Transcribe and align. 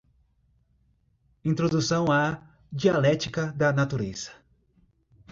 Introdução 1.45 2.11
à 2.11 2.41
"Dialéctica 2.71 3.53
da 3.55 3.71
Natureza" 3.71 4.31